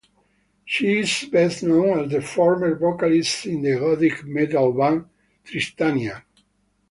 She 0.65 0.97
is 0.97 1.29
best 1.31 1.61
known 1.61 2.05
as 2.05 2.11
the 2.11 2.21
former 2.23 2.73
vocalist 2.73 3.45
in 3.45 3.61
the 3.61 3.75
gothic 3.77 4.25
metal 4.25 4.71
band, 4.71 5.05
Tristania. 5.45 6.23